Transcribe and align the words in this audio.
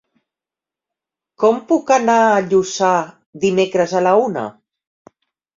Com 1.43 1.59
puc 1.73 1.93
anar 1.97 2.15
a 2.31 2.41
Lluçà 2.47 2.91
dimecres 3.45 3.97
a 4.01 4.03
la 4.09 4.15
una? 4.27 4.51